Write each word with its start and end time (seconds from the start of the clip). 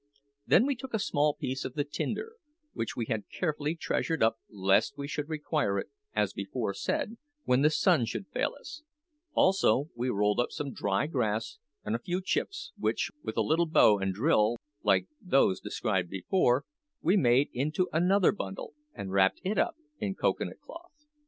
Then 0.47 0.65
we 0.65 0.75
took 0.75 0.95
a 0.95 0.97
small 0.97 1.35
piece 1.35 1.63
of 1.63 1.75
the 1.75 1.83
tinder, 1.83 2.31
which 2.73 2.95
we 2.95 3.05
had 3.05 3.29
carefully 3.29 3.75
treasured 3.75 4.23
up 4.23 4.39
lest 4.49 4.97
we 4.97 5.07
should 5.07 5.29
require 5.29 5.77
it, 5.77 5.91
as 6.15 6.33
before 6.33 6.73
said, 6.73 7.17
when 7.43 7.61
the 7.61 7.69
sun 7.69 8.05
should 8.05 8.27
fail 8.29 8.55
us; 8.59 8.81
also, 9.33 9.89
we 9.95 10.09
rolled 10.09 10.39
up 10.39 10.49
some 10.51 10.73
dry 10.73 11.05
grass 11.05 11.59
and 11.85 11.93
a 11.95 11.99
few 11.99 12.19
chips, 12.19 12.71
which, 12.79 13.11
with 13.21 13.37
a 13.37 13.43
little 13.43 13.67
bow 13.67 13.99
and 13.99 14.15
drill, 14.15 14.55
like 14.81 15.05
those 15.21 15.59
described 15.59 16.09
before, 16.09 16.65
we 17.03 17.15
made 17.15 17.51
into 17.53 17.87
another 17.93 18.31
bundle 18.31 18.73
and 18.95 19.11
wrapped 19.11 19.39
it 19.43 19.59
up 19.59 19.75
in 19.99 20.15
cocoa 20.15 20.45
nut 20.45 20.59
cloth. 20.65 21.05